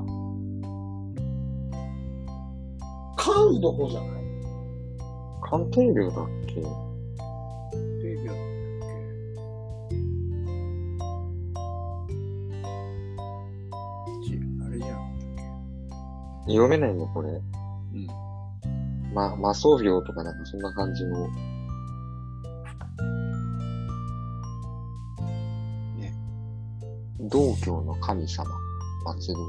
[3.17, 4.09] 関羽の方じゃない？
[5.41, 6.61] 鑑定料だっけ？
[16.47, 17.29] 読めないの、これ。
[17.29, 18.07] うん。
[19.13, 21.27] ま、魔装病とかなんかそんな感じの。
[25.97, 26.13] ね。
[27.19, 28.45] 道教の神様。
[29.05, 29.47] 祭りの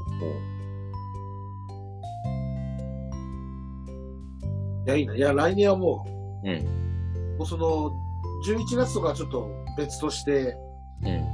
[4.85, 5.15] いや、いいな。
[5.15, 6.05] いや、来年はも
[6.43, 6.47] 方。
[6.47, 6.55] うん。
[6.55, 7.91] う、もうその、
[8.47, 10.55] 11月とかはちょっと別として、
[11.03, 11.25] うん。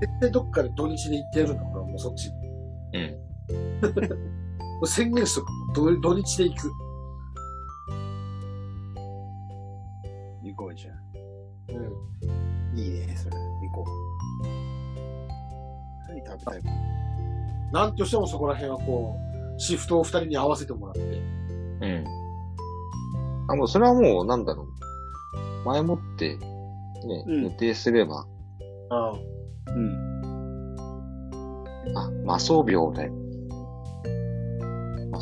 [0.00, 2.30] 絶対どっかで土日で行ってやるんだから、もうそっち。
[2.30, 2.34] も
[2.92, 3.16] うん。
[4.82, 5.46] う宣言しとく。
[5.74, 6.72] 土土日で行く。
[10.42, 10.96] 行こうじゃん。
[11.76, 11.80] う
[12.74, 12.78] ん。
[12.78, 13.36] いいね、それ。
[13.36, 14.48] 行こう。
[16.08, 16.68] 何食べたいか
[17.72, 19.16] なんとしてもそこら辺はこ
[19.56, 21.00] う、シフトを二人に合わせてもらって。
[21.00, 22.04] うん。
[23.48, 24.66] あ、もうそれはもう、なんだろう。
[25.66, 28.26] 前もって、ね、うん予定すれば、
[28.90, 29.12] ああ。
[29.68, 30.76] うん。
[31.96, 33.25] あ、魔装病だよ。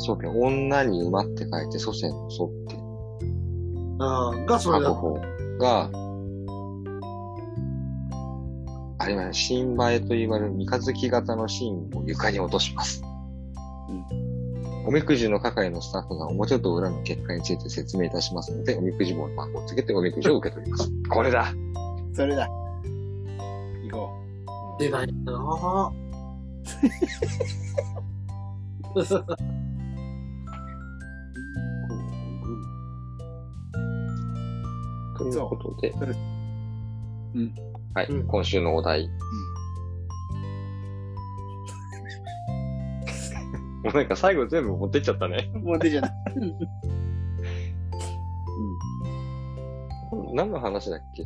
[0.05, 0.39] 魔装病。
[0.39, 2.75] 女に馬って書いて、祖先の祖って。
[3.99, 4.93] ああ、がそれだ。
[4.93, 5.21] 白鵬
[5.59, 5.89] が、
[8.97, 13.03] あれはね、新映えと言われる三日月型のシーンを床に落とします。
[14.87, 20.91] おみくじの係のスタッフが表と裏の結果について説明いたしますので、おみくじ棒の番号をつけておみくじを受け取ります。
[21.09, 21.53] これだ
[22.13, 22.47] それだ。
[22.47, 24.09] 行こ
[24.79, 25.33] 出ないんだ
[35.31, 37.55] ということで、そうん。
[37.93, 38.27] はい、うん。
[38.27, 39.09] 今週のお題。
[43.83, 45.51] もうなんか最後全部持ってっちゃったね。
[45.53, 45.59] う。
[45.59, 46.09] もう出ちゃった。
[50.33, 51.23] 何の話だっけ？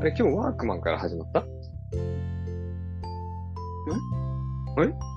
[0.00, 1.40] あれ今日ワークマンから始まった？
[1.40, 1.46] そ
[4.78, 4.92] う、え？
[4.92, 5.11] あ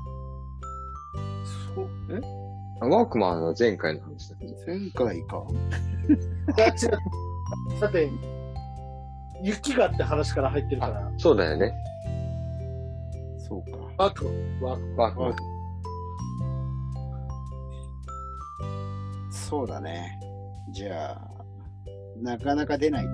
[2.89, 4.45] ワークマンは前回の話だっけ？
[4.65, 5.43] 前回か。
[6.57, 6.73] いや、違う。
[7.81, 8.09] だって、
[9.43, 11.73] 雪があって話から入ってるから、そうだよね。
[13.37, 13.77] そうか。
[13.97, 14.97] ワークマン、ワークマン。
[14.97, 15.35] ワークマン。
[19.31, 20.19] そうだね。
[20.71, 21.21] じゃあ、
[22.21, 23.09] なかなか出ないで。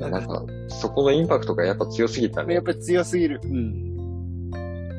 [0.00, 2.62] なんか、そこのインパクトがやっぱ強すぎたねやっ。
[2.62, 3.38] ぱり強すぎる。
[3.44, 3.89] うん。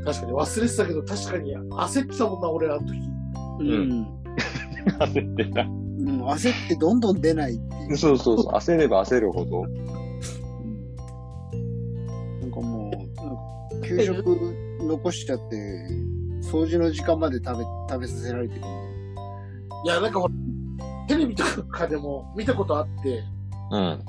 [0.05, 2.93] 確かに忘れてたけど、確かに焦ってたもんな、俺あの時。
[3.59, 4.07] うん。
[4.99, 5.61] 焦ってた。
[5.61, 5.65] う
[6.03, 7.97] ん、焦ってどんどん出ないっていう。
[7.97, 8.53] そうそうそう。
[8.53, 9.61] 焦れば焦るほど。
[9.61, 9.91] うん
[12.41, 14.23] なんかもう、なんか給食
[14.81, 15.87] 残しちゃって、
[16.41, 18.61] 掃除の時間まで食べ、食べさせられてる。
[19.85, 20.33] いや、なんかほら、
[21.07, 23.23] テレビとかでも見たことあって、
[23.71, 24.05] うん。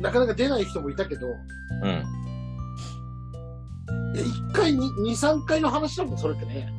[0.00, 1.26] なかなか出ない人もいたけど、
[1.82, 2.21] うん。
[4.14, 6.72] いや1回に、2、3回の話だもん、それってね。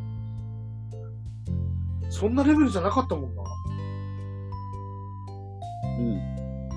[2.10, 3.44] そんなレベルじゃなかったもんな。
[6.00, 6.02] う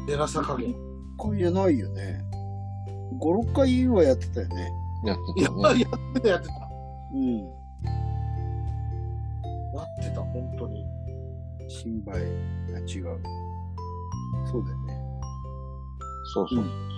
[0.03, 0.07] ん。
[0.07, 0.73] 出なさ加減。
[1.19, 2.25] 1回じゃないよね。
[3.21, 4.71] 5、6回はやってたよね。
[5.05, 5.63] やってたね。
[5.63, 5.75] やっ
[6.15, 6.55] てた、やってた。
[7.13, 7.39] うん。
[7.39, 7.47] や
[9.83, 10.85] ってた、本当に。
[11.69, 12.21] 心配
[12.73, 13.21] が違う。
[14.47, 15.01] そうだよね。
[16.33, 16.59] そうそう。
[16.59, 16.96] 行こう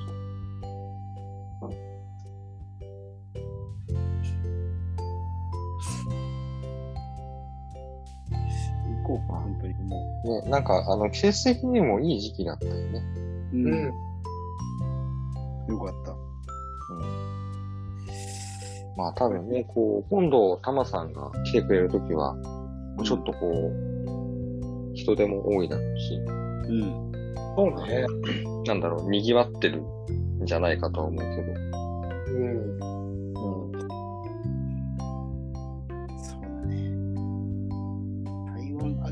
[9.27, 13.03] か、本当にもね、なんか、あの、季節的にもいい時期だったよね。
[13.53, 13.57] う。
[13.57, 13.85] うん。
[15.69, 16.13] よかった。
[16.13, 16.19] うん。
[18.97, 27.13] まあ多分ね、こう、今度、タマさんが来てくれるときは、もうちょっとこう、人手も多いだろうし、うん。
[27.57, 28.07] そうね。
[28.67, 29.83] なんだろう、賑わってる
[30.43, 31.69] んじゃないかとは思うけど。
[32.39, 32.98] うん。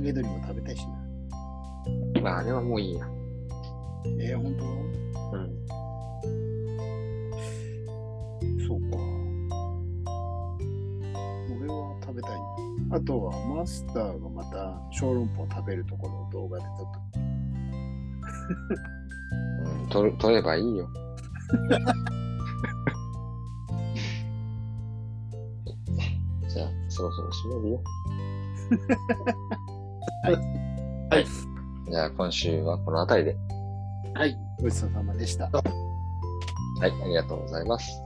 [0.06, 0.88] 台湾揚げ鶏も食べたいしな。
[2.22, 3.08] まあ、あれはもういいや。
[4.20, 4.68] えー、ほんとう
[5.38, 5.66] ん。
[8.66, 8.96] そうか。
[11.50, 12.30] 俺は食べたい
[12.88, 12.96] な。
[12.96, 17.20] あとは、マスターがまた小籠包食べるところを動画で撮っとく。
[19.64, 20.88] うん、取る、取ればいいよ。
[26.48, 27.82] じゃあ、そろそろ閉めるよ。
[30.26, 30.34] はい。
[31.10, 31.26] はい。
[31.88, 33.36] じゃあ、今週はこの辺りで。
[34.14, 34.36] はい。
[34.60, 35.44] ごちそうさまでした。
[35.44, 35.60] は
[36.82, 38.05] い、ありがとうございます。